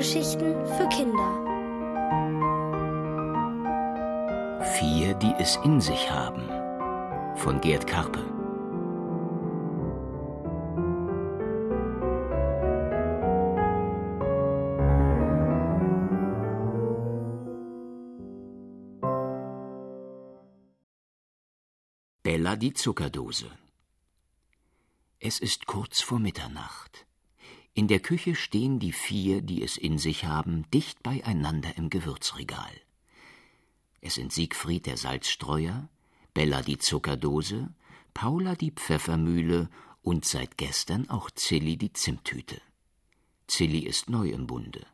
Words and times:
Hörgeschichten 0.00 0.54
für 0.64 0.88
Kinder. 0.88 1.30
Vier, 4.78 5.12
die 5.12 5.34
es 5.38 5.56
in 5.62 5.78
sich 5.78 6.10
haben. 6.10 6.48
Von 7.36 7.60
Gerd 7.60 7.86
Karpe. 7.86 8.24
Bella 22.22 22.56
die 22.56 22.72
Zuckerdose. 22.72 23.50
Es 25.18 25.40
ist 25.40 25.66
kurz 25.66 26.00
vor 26.00 26.18
Mitternacht. 26.18 27.09
In 27.72 27.86
der 27.86 28.00
Küche 28.00 28.34
stehen 28.34 28.80
die 28.80 28.92
vier, 28.92 29.42
die 29.42 29.62
es 29.62 29.76
in 29.76 29.98
sich 29.98 30.24
haben, 30.24 30.68
dicht 30.72 31.02
beieinander 31.02 31.76
im 31.76 31.88
Gewürzregal. 31.88 32.72
Es 34.00 34.14
sind 34.14 34.32
Siegfried 34.32 34.86
der 34.86 34.96
Salzstreuer, 34.96 35.88
Bella 36.34 36.62
die 36.62 36.78
Zuckerdose, 36.78 37.72
Paula 38.12 38.54
die 38.56 38.72
Pfeffermühle 38.72 39.68
und 40.02 40.24
seit 40.24 40.56
gestern 40.58 41.08
auch 41.10 41.30
Zilli 41.30 41.76
die 41.76 41.92
Zimttüte. 41.92 42.60
Zilli 43.46 43.80
ist 43.80 44.10
neu 44.10 44.30
im 44.30 44.46
Bunde. 44.46 44.86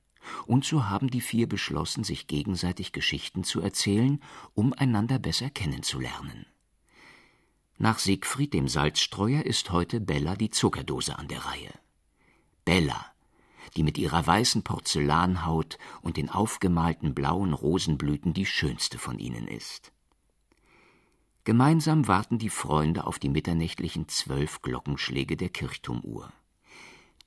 Und 0.47 0.65
so 0.65 0.87
haben 0.87 1.09
die 1.09 1.21
vier 1.21 1.49
beschlossen, 1.49 2.05
sich 2.05 2.27
gegenseitig 2.27 2.93
Geschichten 2.93 3.45
zu 3.45 3.61
erzählen, 3.61 4.21
um 4.55 4.73
einander 4.73 5.19
besser 5.19 5.51
kennenzulernen. 5.51 6.47
Nach 7.79 7.99
Siegfried 7.99 8.53
dem 8.55 8.69
Salzstreuer 8.69 9.45
ist 9.45 9.71
heute 9.71 10.01
Bella 10.01 10.35
die 10.35 10.51
Zuckerdose 10.51 11.19
an 11.19 11.29
der 11.29 11.45
Reihe. 11.45 11.73
Bella, 12.67 13.07
die 13.77 13.85
mit 13.85 13.97
ihrer 13.97 14.27
weißen 14.27 14.65
Porzellanhaut 14.65 15.79
und 16.03 16.17
den 16.17 16.29
aufgemalten 16.29 17.15
blauen 17.15 17.53
Rosenblüten 17.53 18.35
die 18.35 18.45
schönste 18.45 18.99
von 18.99 19.21
ihnen 19.21 19.47
ist. 19.47 19.93
Gemeinsam 21.45 22.09
warten 22.09 22.39
die 22.39 22.51
Freunde 22.51 23.07
auf 23.07 23.21
die 23.21 23.29
mitternächtlichen 23.29 24.09
zwölf 24.09 24.63
Glockenschläge 24.63 25.37
der 25.37 25.49
Kirchturmuhr. 25.49 26.33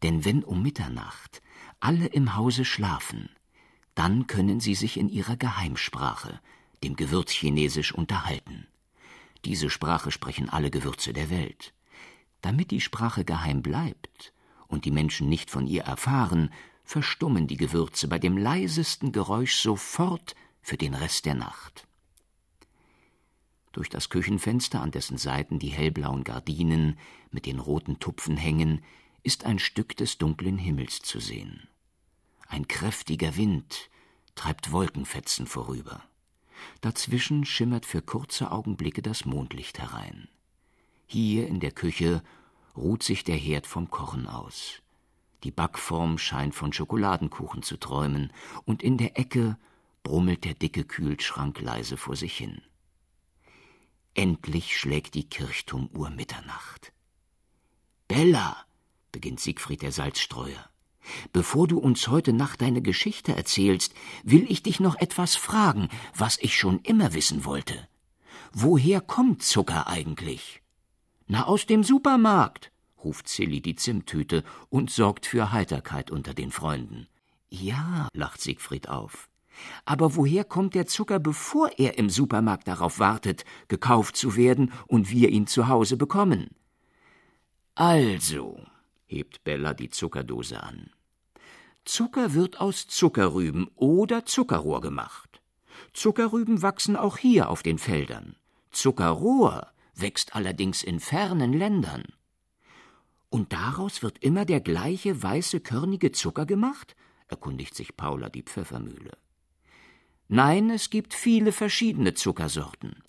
Denn 0.04 0.26
wenn 0.26 0.44
um 0.44 0.62
Mitternacht 0.62 1.42
alle 1.80 2.08
im 2.08 2.36
Hause 2.36 2.66
schlafen, 2.66 3.30
dann 3.96 4.28
können 4.28 4.60
sie 4.60 4.76
sich 4.76 4.98
in 4.98 5.08
ihrer 5.08 5.38
Geheimsprache, 5.38 6.42
dem 6.84 6.98
Gewürzchinesisch, 6.98 7.94
unterhalten. 7.94 8.68
Diese 9.46 9.70
Sprache 9.70 10.12
sprechen 10.12 10.50
alle 10.50 10.70
Gewürze 10.70 11.14
der 11.14 11.30
Welt. 11.30 11.74
Damit 12.42 12.72
die 12.72 12.82
Sprache 12.82 13.24
geheim 13.24 13.62
bleibt 13.62 14.34
und 14.70 14.86
die 14.86 14.92
Menschen 14.92 15.28
nicht 15.28 15.52
von 15.52 15.68
ihr 15.68 15.84
erfahren, 15.84 16.54
verstummen 16.86 17.48
die 17.48 17.58
Gewürze 17.58 18.08
bei 18.08 18.18
dem 18.18 18.38
leisesten 18.38 19.12
Geräusch 19.12 19.58
sofort 19.58 20.36
für 20.62 20.78
den 20.78 20.94
Rest 20.94 21.26
der 21.26 21.36
Nacht. 21.36 21.88
Durch 23.74 23.90
das 23.90 24.10
Küchenfenster, 24.10 24.82
an 24.82 24.92
dessen 24.92 25.18
Seiten 25.18 25.60
die 25.60 25.70
hellblauen 25.70 26.24
Gardinen 26.24 26.98
mit 27.32 27.46
den 27.46 27.60
roten 27.60 28.00
Tupfen 28.00 28.38
hängen, 28.38 28.84
ist 29.22 29.46
ein 29.46 29.60
Stück 29.60 29.96
des 29.98 30.18
dunklen 30.18 30.58
Himmels 30.58 31.02
zu 31.02 31.20
sehen. 31.20 31.68
Ein 32.48 32.68
kräftiger 32.68 33.36
Wind 33.36 33.90
treibt 34.34 34.72
Wolkenfetzen 34.72 35.46
vorüber. 35.46 36.04
Dazwischen 36.82 37.46
schimmert 37.46 37.86
für 37.86 38.02
kurze 38.02 38.52
Augenblicke 38.52 39.02
das 39.02 39.26
Mondlicht 39.26 39.80
herein. 39.80 40.28
Hier 41.06 41.48
in 41.48 41.60
der 41.60 41.72
Küche 41.72 42.24
ruht 42.80 43.04
sich 43.04 43.24
der 43.24 43.36
Herd 43.36 43.68
vom 43.68 43.92
Kochen 43.92 44.28
aus. 44.28 44.82
Die 45.44 45.52
Backform 45.52 46.18
scheint 46.18 46.56
von 46.56 46.74
Schokoladenkuchen 46.74 47.62
zu 47.62 47.78
träumen, 47.78 48.34
und 48.66 48.82
in 48.82 48.98
der 48.98 49.20
Ecke 49.20 49.58
brummelt 50.04 50.46
der 50.46 50.54
dicke 50.54 50.84
Kühlschrank 50.84 51.60
leise 51.62 51.98
vor 51.98 52.16
sich 52.16 52.36
hin. 52.38 52.62
Endlich 54.16 54.78
schlägt 54.78 55.14
die 55.14 55.30
Kirchturmuhr 55.30 56.10
Mitternacht. 56.10 56.92
Bella, 58.08 58.58
beginnt 59.12 59.40
Siegfried 59.40 59.82
der 59.82 59.92
Salzstreuer, 59.92 60.70
Bevor 61.34 61.68
du 61.68 61.80
uns 61.80 62.08
heute 62.08 62.34
Nacht 62.34 62.62
deine 62.62 62.82
Geschichte 62.82 63.36
erzählst, 63.36 63.94
will 64.24 64.46
ich 64.50 64.64
dich 64.64 64.80
noch 64.80 64.96
etwas 65.00 65.36
fragen, 65.36 65.90
was 66.16 66.38
ich 66.38 66.56
schon 66.58 66.80
immer 66.82 67.14
wissen 67.14 67.46
wollte. 67.46 67.88
Woher 68.52 69.02
kommt 69.02 69.44
Zucker 69.44 69.88
eigentlich? 69.88 70.62
Na, 71.32 71.46
aus 71.46 71.68
dem 71.68 71.84
Supermarkt, 71.84 72.72
ruft 73.04 73.30
Silly 73.30 73.62
die 73.62 73.76
Zimttüte 73.76 74.44
und 74.70 74.90
sorgt 74.90 75.28
für 75.28 75.52
Heiterkeit 75.52 76.10
unter 76.10 76.34
den 76.34 76.50
Freunden. 76.50 77.08
Ja, 77.50 78.08
lacht 78.14 78.42
Siegfried 78.42 78.90
auf. 78.90 79.30
Aber 79.86 80.16
woher 80.16 80.44
kommt 80.44 80.74
der 80.74 80.88
Zucker, 80.88 81.20
bevor 81.20 81.70
er 81.78 82.00
im 82.00 82.10
Supermarkt 82.10 82.68
darauf 82.68 82.98
wartet, 82.98 83.46
gekauft 83.68 84.18
zu 84.18 84.36
werden 84.36 84.74
und 84.88 85.12
wir 85.12 85.30
ihn 85.30 85.46
zu 85.46 85.68
Hause 85.68 85.98
bekommen? 85.98 86.50
Also, 87.76 88.60
hebt 89.06 89.44
Bella 89.44 89.76
die 89.76 89.92
Zuckerdose 89.92 90.64
an. 90.64 90.90
Zucker 91.86 92.34
wird 92.34 92.60
aus 92.60 92.88
Zuckerrüben 92.88 93.70
oder 93.76 94.26
Zuckerrohr 94.26 94.82
gemacht. 94.82 95.42
Zuckerrüben 95.94 96.64
wachsen 96.64 96.96
auch 96.96 97.18
hier 97.18 97.52
auf 97.52 97.62
den 97.62 97.78
Feldern. 97.78 98.36
Zuckerrohr 98.72 99.68
wächst 100.02 100.36
allerdings 100.36 100.84
in 100.84 101.00
fernen 101.00 101.54
Ländern. 101.54 102.04
Und 103.30 103.54
daraus 103.54 104.02
wird 104.02 104.20
immer 104.20 104.46
der 104.46 104.60
gleiche 104.60 105.22
weiße 105.22 105.60
körnige 105.60 106.12
Zucker 106.12 106.46
gemacht? 106.46 106.96
erkundigt 107.28 107.76
sich 107.76 107.96
Paula 107.96 108.30
die 108.30 108.42
Pfeffermühle. 108.42 109.18
Nein, 110.28 110.70
es 110.70 110.90
gibt 110.90 111.14
viele 111.14 111.52
verschiedene 111.52 112.14
Zuckersorten. 112.14 113.04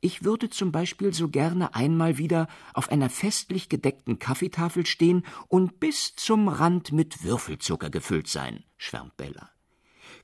Ich 0.00 0.24
würde 0.24 0.48
zum 0.48 0.72
Beispiel 0.72 1.12
so 1.12 1.28
gerne 1.28 1.74
einmal 1.74 2.16
wieder 2.16 2.48
auf 2.72 2.90
einer 2.90 3.10
festlich 3.10 3.68
gedeckten 3.68 4.18
Kaffeetafel 4.18 4.86
stehen 4.86 5.24
und 5.48 5.78
bis 5.78 6.16
zum 6.16 6.48
Rand 6.48 6.92
mit 6.92 7.22
Würfelzucker 7.22 7.90
gefüllt 7.90 8.26
sein, 8.26 8.64
schwärmt 8.78 9.16
Bella. 9.16 9.50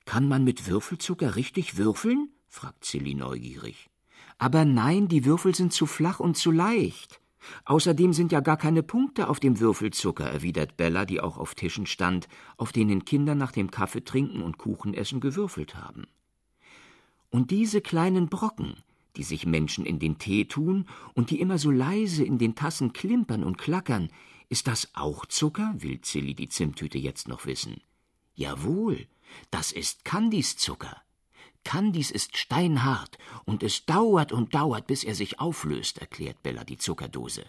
Kann 0.06 0.28
man 0.28 0.44
mit 0.44 0.66
Würfelzucker 0.66 1.36
richtig 1.36 1.76
würfeln? 1.76 2.30
fragt 2.48 2.84
Silly 2.84 3.14
neugierig. 3.14 3.90
Aber 4.38 4.64
nein, 4.64 5.08
die 5.08 5.24
Würfel 5.24 5.54
sind 5.54 5.72
zu 5.72 5.86
flach 5.86 6.20
und 6.20 6.36
zu 6.36 6.50
leicht. 6.50 7.20
Außerdem 7.64 8.12
sind 8.12 8.32
ja 8.32 8.40
gar 8.40 8.56
keine 8.56 8.82
Punkte 8.82 9.28
auf 9.28 9.40
dem 9.40 9.60
Würfelzucker, 9.60 10.24
erwidert 10.24 10.76
Bella, 10.76 11.04
die 11.04 11.20
auch 11.20 11.38
auf 11.38 11.54
Tischen 11.54 11.86
stand, 11.86 12.28
auf 12.56 12.72
denen 12.72 13.04
Kinder 13.04 13.34
nach 13.34 13.52
dem 13.52 13.70
Kaffeetrinken 13.70 14.42
und 14.42 14.58
Kuchenessen 14.58 15.20
gewürfelt 15.20 15.76
haben. 15.76 16.06
Und 17.30 17.50
diese 17.50 17.80
kleinen 17.80 18.28
Brocken, 18.28 18.74
die 19.16 19.22
sich 19.22 19.46
Menschen 19.46 19.86
in 19.86 19.98
den 19.98 20.18
Tee 20.18 20.44
tun 20.44 20.86
und 21.14 21.30
die 21.30 21.40
immer 21.40 21.58
so 21.58 21.70
leise 21.70 22.24
in 22.24 22.38
den 22.38 22.54
Tassen 22.54 22.92
klimpern 22.92 23.44
und 23.44 23.58
klackern. 23.58 24.10
Ist 24.48 24.66
das 24.66 24.90
auch 24.94 25.26
Zucker? 25.26 25.74
will 25.78 26.00
Zilli 26.02 26.34
die 26.34 26.48
Zimttüte 26.48 26.98
jetzt 26.98 27.26
noch 27.26 27.46
wissen. 27.46 27.80
Jawohl, 28.34 29.06
das 29.50 29.72
ist 29.72 30.04
Kandiszucker. 30.04 31.02
Kandis 31.66 32.12
ist 32.12 32.36
steinhart 32.36 33.18
und 33.44 33.64
es 33.64 33.86
dauert 33.86 34.30
und 34.30 34.54
dauert, 34.54 34.86
bis 34.86 35.02
er 35.02 35.16
sich 35.16 35.40
auflöst, 35.40 35.98
erklärt 35.98 36.40
Bella 36.44 36.62
die 36.62 36.78
Zuckerdose. 36.78 37.44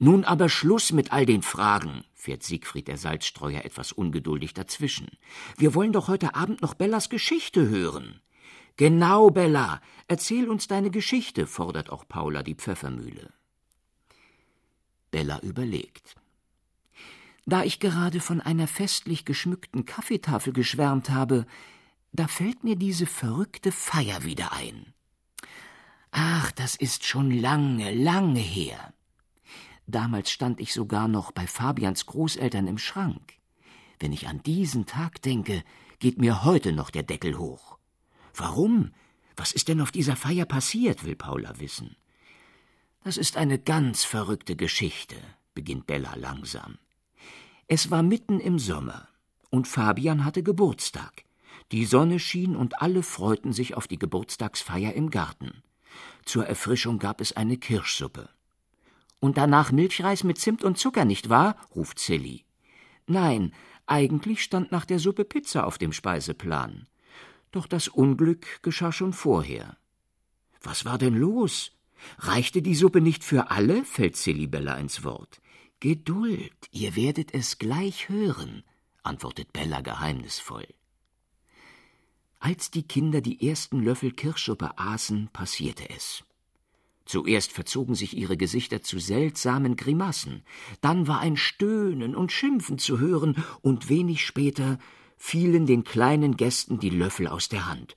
Nun 0.00 0.24
aber 0.24 0.48
Schluss 0.48 0.90
mit 0.90 1.12
all 1.12 1.24
den 1.24 1.42
Fragen, 1.42 2.02
fährt 2.14 2.42
Siegfried 2.42 2.88
der 2.88 2.98
Salzstreuer 2.98 3.64
etwas 3.64 3.92
ungeduldig 3.92 4.54
dazwischen. 4.54 5.06
Wir 5.56 5.72
wollen 5.76 5.92
doch 5.92 6.08
heute 6.08 6.34
Abend 6.34 6.62
noch 6.62 6.74
Bellas 6.74 7.08
Geschichte 7.08 7.68
hören. 7.68 8.20
Genau, 8.76 9.30
Bella. 9.30 9.80
Erzähl 10.08 10.48
uns 10.48 10.66
deine 10.66 10.90
Geschichte, 10.90 11.46
fordert 11.46 11.90
auch 11.90 12.08
Paula 12.08 12.42
die 12.42 12.56
Pfeffermühle. 12.56 13.32
Bella 15.12 15.38
überlegt. 15.42 16.16
Da 17.46 17.62
ich 17.62 17.78
gerade 17.78 18.18
von 18.18 18.40
einer 18.40 18.66
festlich 18.66 19.24
geschmückten 19.24 19.84
Kaffeetafel 19.84 20.52
geschwärmt 20.52 21.10
habe, 21.10 21.46
da 22.14 22.28
fällt 22.28 22.62
mir 22.62 22.76
diese 22.76 23.06
verrückte 23.06 23.72
Feier 23.72 24.22
wieder 24.22 24.52
ein. 24.52 24.94
Ach, 26.12 26.52
das 26.52 26.76
ist 26.76 27.04
schon 27.04 27.32
lange, 27.32 27.92
lange 27.92 28.38
her. 28.38 28.94
Damals 29.88 30.30
stand 30.30 30.60
ich 30.60 30.72
sogar 30.72 31.08
noch 31.08 31.32
bei 31.32 31.48
Fabians 31.48 32.06
Großeltern 32.06 32.68
im 32.68 32.78
Schrank. 32.78 33.34
Wenn 33.98 34.12
ich 34.12 34.28
an 34.28 34.40
diesen 34.44 34.86
Tag 34.86 35.22
denke, 35.22 35.64
geht 35.98 36.18
mir 36.18 36.44
heute 36.44 36.72
noch 36.72 36.90
der 36.90 37.02
Deckel 37.02 37.36
hoch. 37.36 37.78
Warum? 38.32 38.92
Was 39.36 39.50
ist 39.50 39.66
denn 39.66 39.80
auf 39.80 39.90
dieser 39.90 40.14
Feier 40.14 40.44
passiert, 40.44 41.04
will 41.04 41.16
Paula 41.16 41.58
wissen. 41.58 41.96
Das 43.02 43.16
ist 43.16 43.36
eine 43.36 43.58
ganz 43.58 44.04
verrückte 44.04 44.54
Geschichte, 44.54 45.16
beginnt 45.52 45.88
Bella 45.88 46.14
langsam. 46.14 46.78
Es 47.66 47.90
war 47.90 48.04
mitten 48.04 48.38
im 48.38 48.60
Sommer, 48.60 49.08
und 49.50 49.66
Fabian 49.66 50.24
hatte 50.24 50.44
Geburtstag. 50.44 51.24
Die 51.72 51.84
Sonne 51.84 52.18
schien 52.18 52.56
und 52.56 52.80
alle 52.80 53.02
freuten 53.02 53.52
sich 53.52 53.74
auf 53.74 53.88
die 53.88 53.98
Geburtstagsfeier 53.98 54.92
im 54.92 55.10
Garten. 55.10 55.62
Zur 56.24 56.46
Erfrischung 56.46 56.98
gab 56.98 57.20
es 57.20 57.32
eine 57.32 57.56
Kirschsuppe. 57.56 58.28
Und 59.20 59.38
danach 59.38 59.72
Milchreis 59.72 60.24
mit 60.24 60.38
Zimt 60.38 60.64
und 60.64 60.78
Zucker, 60.78 61.04
nicht 61.04 61.30
wahr? 61.30 61.56
ruft 61.74 61.98
Silly. 61.98 62.44
Nein, 63.06 63.52
Eigentlich 63.86 64.42
stand 64.42 64.72
nach 64.72 64.86
der 64.86 64.98
Suppe 64.98 65.24
Pizza 65.24 65.66
auf 65.66 65.78
dem 65.78 65.92
Speiseplan. 65.92 66.86
Doch 67.50 67.66
das 67.66 67.88
Unglück 67.88 68.62
geschah 68.62 68.92
schon 68.92 69.12
vorher. 69.12 69.76
Was 70.62 70.84
war 70.84 70.98
denn 70.98 71.14
los? 71.14 71.72
Reichte 72.18 72.62
die 72.62 72.74
Suppe 72.74 73.00
nicht 73.00 73.22
für 73.22 73.50
alle? 73.50 73.84
fällt 73.84 74.16
Bella 74.50 74.76
ins 74.76 75.04
Wort. 75.04 75.40
Geduld, 75.80 76.54
ihr 76.70 76.96
werdet 76.96 77.34
es 77.34 77.58
gleich 77.58 78.08
hören, 78.08 78.64
antwortet 79.02 79.52
Bella 79.52 79.82
geheimnisvoll. 79.82 80.66
Als 82.38 82.70
die 82.70 82.82
Kinder 82.82 83.20
die 83.20 83.48
ersten 83.48 83.82
Löffel 83.82 84.12
Kirschsuppe 84.12 84.78
aßen, 84.78 85.28
passierte 85.32 85.88
es. 85.90 86.24
Zuerst 87.06 87.52
verzogen 87.52 87.94
sich 87.94 88.16
ihre 88.16 88.36
Gesichter 88.36 88.82
zu 88.82 88.98
seltsamen 88.98 89.76
Grimassen, 89.76 90.42
dann 90.80 91.06
war 91.06 91.20
ein 91.20 91.36
Stöhnen 91.36 92.16
und 92.16 92.32
Schimpfen 92.32 92.78
zu 92.78 92.98
hören, 92.98 93.44
und 93.60 93.88
wenig 93.88 94.24
später 94.24 94.78
fielen 95.16 95.66
den 95.66 95.84
kleinen 95.84 96.36
Gästen 96.36 96.78
die 96.78 96.90
Löffel 96.90 97.26
aus 97.26 97.48
der 97.48 97.66
Hand. 97.66 97.96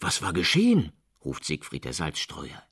Was 0.00 0.22
war 0.22 0.32
geschehen? 0.32 0.92
ruft 1.24 1.44
Siegfried 1.44 1.84
der 1.84 1.92
Salzstreuer. 1.92 2.62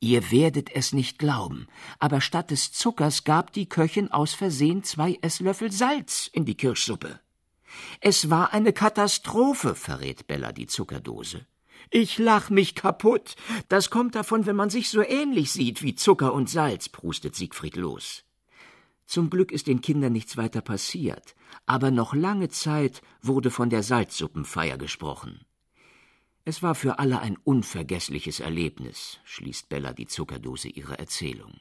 Ihr 0.00 0.30
werdet 0.30 0.74
es 0.74 0.92
nicht 0.92 1.18
glauben, 1.18 1.68
aber 1.98 2.20
statt 2.20 2.50
des 2.50 2.72
Zuckers 2.72 3.24
gab 3.24 3.52
die 3.52 3.68
Köchin 3.68 4.10
aus 4.10 4.34
Versehen 4.34 4.82
zwei 4.82 5.18
Esslöffel 5.22 5.72
Salz 5.72 6.28
in 6.32 6.44
die 6.44 6.56
Kirschsuppe. 6.56 7.20
Es 8.00 8.30
war 8.30 8.52
eine 8.52 8.72
Katastrophe, 8.72 9.74
verrät 9.74 10.26
Bella 10.26 10.52
die 10.52 10.66
Zuckerdose. 10.66 11.46
Ich 11.90 12.18
lach 12.18 12.50
mich 12.50 12.74
kaputt. 12.74 13.36
Das 13.68 13.90
kommt 13.90 14.14
davon, 14.14 14.46
wenn 14.46 14.56
man 14.56 14.70
sich 14.70 14.88
so 14.90 15.02
ähnlich 15.02 15.52
sieht 15.52 15.82
wie 15.82 15.94
Zucker 15.94 16.32
und 16.32 16.50
Salz, 16.50 16.88
prustet 16.88 17.34
Siegfried 17.34 17.76
los. 17.76 18.24
Zum 19.06 19.30
Glück 19.30 19.52
ist 19.52 19.68
den 19.68 19.80
Kindern 19.80 20.12
nichts 20.12 20.36
weiter 20.36 20.60
passiert, 20.60 21.36
aber 21.64 21.92
noch 21.92 22.12
lange 22.12 22.48
Zeit 22.48 23.02
wurde 23.22 23.52
von 23.52 23.70
der 23.70 23.84
Salzsuppenfeier 23.84 24.78
gesprochen. 24.78 25.44
Es 26.44 26.62
war 26.62 26.74
für 26.74 26.98
alle 26.98 27.20
ein 27.20 27.36
unvergessliches 27.42 28.40
Erlebnis, 28.40 29.18
schließt 29.24 29.68
Bella 29.68 29.92
die 29.92 30.06
Zuckerdose 30.06 30.68
ihrer 30.68 30.98
Erzählung. 30.98 31.60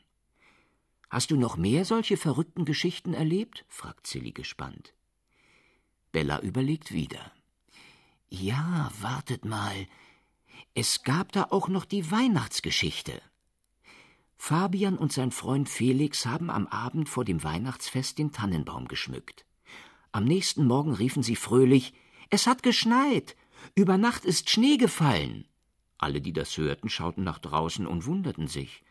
Hast 1.09 1.31
du 1.31 1.37
noch 1.37 1.55
mehr 1.55 1.85
solche 1.85 2.17
verrückten 2.17 2.65
Geschichten 2.65 3.13
erlebt? 3.13 3.65
fragt 3.67 4.07
Silly 4.07 4.31
gespannt. 4.31 4.93
Bella 6.15 6.39
überlegt 6.39 6.94
wieder. 6.94 7.29
Ja, 8.29 8.89
wartet 9.01 9.44
mal. 9.44 9.85
Es 10.73 11.03
gab 11.03 11.33
da 11.33 11.47
auch 11.50 11.67
noch 11.67 11.83
die 11.83 12.09
Weihnachtsgeschichte. 12.09 13.21
Fabian 14.38 14.97
und 14.97 15.12
sein 15.12 15.31
Freund 15.31 15.67
Felix 15.67 16.25
haben 16.25 16.50
am 16.50 16.67
Abend 16.67 17.09
vor 17.09 17.25
dem 17.25 17.44
Weihnachtsfest 17.44 18.17
den 18.17 18.31
Tannenbaum 18.31 18.88
geschmückt. 18.88 19.45
Am 20.13 20.23
nächsten 20.23 20.65
Morgen 20.65 20.94
riefen 20.94 21.21
sie 21.21 21.35
fröhlich 21.35 21.94
Es 22.29 22.47
hat 22.47 22.63
geschneit. 22.63 23.35
Über 23.75 23.97
Nacht 23.97 24.23
ist 24.23 24.50
Schnee 24.50 24.77
gefallen. 24.77 25.44
Alle, 25.97 26.21
die 26.21 26.31
das 26.31 26.56
hörten, 26.56 26.88
schauten 26.88 27.25
nach 27.25 27.39
draußen 27.39 27.85
und 27.85 28.06
wunderten 28.06 28.47
sich. 28.47 28.83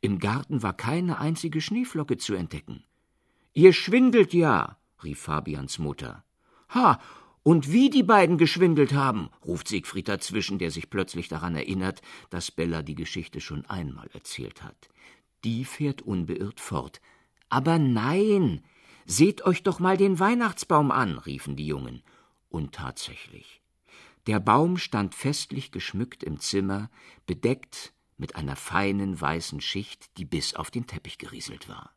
Im 0.00 0.20
Garten 0.20 0.62
war 0.62 0.74
keine 0.74 1.18
einzige 1.18 1.60
Schneeflocke 1.60 2.18
zu 2.18 2.34
entdecken. 2.34 2.84
Ihr 3.52 3.72
schwindelt 3.72 4.32
ja, 4.32 4.78
rief 5.02 5.18
Fabians 5.22 5.80
Mutter. 5.80 6.22
Ha, 6.70 7.00
und 7.42 7.72
wie 7.72 7.88
die 7.88 8.02
beiden 8.02 8.36
geschwindelt 8.36 8.92
haben, 8.92 9.30
ruft 9.44 9.68
Siegfried 9.68 10.08
dazwischen, 10.08 10.58
der 10.58 10.70
sich 10.70 10.90
plötzlich 10.90 11.28
daran 11.28 11.54
erinnert, 11.54 12.02
dass 12.30 12.50
Bella 12.50 12.82
die 12.82 12.94
Geschichte 12.94 13.40
schon 13.40 13.64
einmal 13.66 14.08
erzählt 14.12 14.62
hat. 14.62 14.90
Die 15.44 15.64
fährt 15.64 16.02
unbeirrt 16.02 16.60
fort. 16.60 17.00
Aber 17.48 17.78
nein, 17.78 18.62
seht 19.06 19.46
euch 19.46 19.62
doch 19.62 19.78
mal 19.78 19.96
den 19.96 20.18
Weihnachtsbaum 20.18 20.90
an, 20.90 21.18
riefen 21.18 21.56
die 21.56 21.66
Jungen. 21.66 22.02
Und 22.50 22.74
tatsächlich. 22.74 23.62
Der 24.26 24.40
Baum 24.40 24.76
stand 24.76 25.14
festlich 25.14 25.72
geschmückt 25.72 26.22
im 26.22 26.40
Zimmer, 26.40 26.90
bedeckt 27.26 27.94
mit 28.18 28.36
einer 28.36 28.56
feinen 28.56 29.18
weißen 29.18 29.62
Schicht, 29.62 30.18
die 30.18 30.26
bis 30.26 30.54
auf 30.54 30.70
den 30.70 30.86
Teppich 30.86 31.16
gerieselt 31.16 31.68
war. 31.68 31.94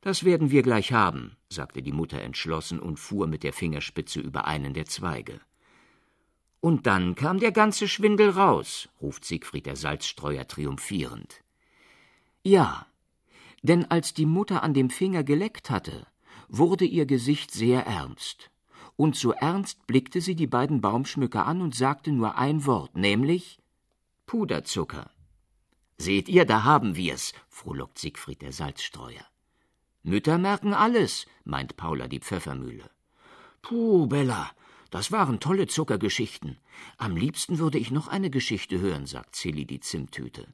Das 0.00 0.24
werden 0.24 0.50
wir 0.50 0.62
gleich 0.62 0.92
haben, 0.92 1.36
sagte 1.48 1.82
die 1.82 1.92
Mutter 1.92 2.20
entschlossen 2.20 2.78
und 2.78 2.98
fuhr 2.98 3.26
mit 3.26 3.42
der 3.42 3.52
Fingerspitze 3.52 4.20
über 4.20 4.46
einen 4.46 4.74
der 4.74 4.86
Zweige. 4.86 5.40
Und 6.60 6.86
dann 6.86 7.14
kam 7.14 7.38
der 7.38 7.52
ganze 7.52 7.88
Schwindel 7.88 8.30
raus, 8.30 8.88
ruft 9.00 9.24
Siegfried 9.24 9.66
der 9.66 9.76
Salzstreuer 9.76 10.46
triumphierend. 10.46 11.42
Ja, 12.42 12.86
denn 13.62 13.84
als 13.84 14.14
die 14.14 14.26
Mutter 14.26 14.62
an 14.62 14.74
dem 14.74 14.90
Finger 14.90 15.24
geleckt 15.24 15.70
hatte, 15.70 16.06
wurde 16.48 16.84
ihr 16.84 17.06
Gesicht 17.06 17.50
sehr 17.50 17.86
ernst, 17.86 18.50
und 18.96 19.16
so 19.16 19.32
ernst 19.32 19.86
blickte 19.86 20.20
sie 20.20 20.34
die 20.34 20.46
beiden 20.46 20.80
Baumschmücker 20.80 21.46
an 21.46 21.60
und 21.60 21.74
sagte 21.74 22.12
nur 22.12 22.36
ein 22.38 22.64
Wort, 22.64 22.96
nämlich 22.96 23.58
Puderzucker. 24.26 25.10
Seht 25.98 26.28
ihr, 26.28 26.44
da 26.44 26.64
haben 26.64 26.96
wir's, 26.96 27.32
frohlockt 27.48 27.98
Siegfried 27.98 28.42
der 28.42 28.52
Salzstreuer. 28.52 29.24
Mütter 30.06 30.38
merken 30.38 30.72
alles, 30.72 31.26
meint 31.42 31.76
Paula 31.76 32.06
die 32.06 32.20
Pfeffermühle. 32.20 32.88
Puh, 33.60 34.06
Bella, 34.06 34.52
das 34.90 35.10
waren 35.10 35.40
tolle 35.40 35.66
Zuckergeschichten. 35.66 36.58
Am 36.96 37.16
liebsten 37.16 37.58
würde 37.58 37.78
ich 37.78 37.90
noch 37.90 38.06
eine 38.06 38.30
Geschichte 38.30 38.78
hören, 38.78 39.06
sagt 39.06 39.34
Silly 39.34 39.66
die 39.66 39.80
Zimttüte. 39.80 40.46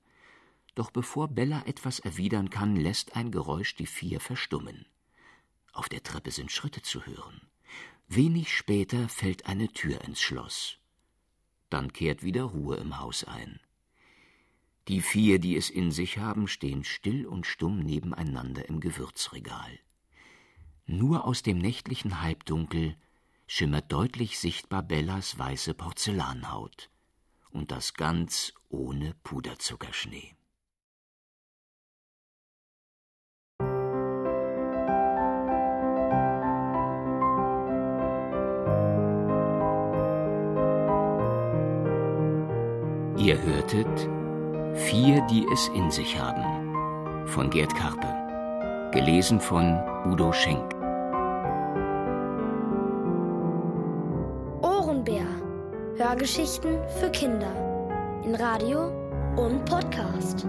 Doch 0.75 0.91
bevor 0.91 1.29
Bella 1.29 1.65
etwas 1.67 1.99
erwidern 1.99 2.49
kann, 2.49 2.77
lässt 2.77 3.15
ein 3.15 3.31
Geräusch 3.31 3.75
die 3.75 3.85
vier 3.85 4.21
verstummen. 4.21 4.87
Auf 5.75 5.91
der 5.91 6.03
Treppe 6.03 6.31
sind 6.31 6.51
Schritte 6.51 6.81
zu 6.81 7.05
hören. 7.05 7.43
Wenig 8.09 8.57
später 8.57 9.07
fällt 9.11 9.45
eine 9.45 9.69
Tür 9.69 10.01
ins 10.01 10.23
Schloss. 10.23 10.79
Dann 11.69 11.93
kehrt 11.93 12.23
wieder 12.23 12.45
Ruhe 12.45 12.77
im 12.77 13.01
Haus 13.01 13.25
ein. 13.25 13.61
Die 14.93 15.01
vier, 15.01 15.39
die 15.39 15.57
es 15.57 15.71
in 15.71 15.91
sich 15.91 16.19
haben, 16.19 16.47
stehen 16.47 16.85
still 16.85 17.25
und 17.25 17.47
stumm 17.47 17.79
nebeneinander 17.79 18.69
im 18.69 18.79
Gewürzregal. 18.79 19.79
Nur 20.85 21.25
aus 21.25 21.43
dem 21.43 21.57
nächtlichen 21.57 22.21
Halbdunkel 22.21 22.95
schimmert 23.47 23.91
deutlich 23.91 24.39
sichtbar 24.39 24.83
Bellas 24.83 25.39
weiße 25.39 25.73
Porzellanhaut. 25.73 26.91
Und 27.49 27.71
das 27.71 27.95
ganz 27.95 28.53
ohne 28.69 29.15
Puderzuckerschnee. 29.23 30.35
Ihr 43.17 43.41
hörtet 43.43 44.11
Vier, 44.75 45.21
die 45.31 45.47
es 45.53 45.69
in 45.69 45.91
sich 45.91 46.19
haben. 46.19 47.27
Von 47.29 47.51
Gerd 47.51 47.75
Karpe. 47.75 48.09
Gelesen 48.93 49.39
von 49.39 49.79
Udo 50.07 50.33
Schenk. 50.33 50.75
Ohrenbär. 54.63 55.27
Hörgeschichten 55.97 56.79
für 56.99 57.11
Kinder. 57.11 57.53
In 58.25 58.35
Radio 58.35 58.91
und 59.37 59.63
Podcast. 59.67 60.47